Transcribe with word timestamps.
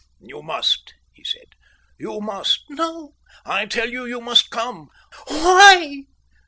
"You 0.23 0.41
must," 0.41 0.95
he 1.13 1.23
said. 1.23 1.49
"You 1.99 2.21
must." 2.21 2.63
"No." 2.71 3.17
"I 3.45 3.67
tell 3.67 3.91
you, 3.91 4.07
you 4.07 4.19
must 4.19 4.49
come." 4.49 4.89
"Why?" 5.27 6.07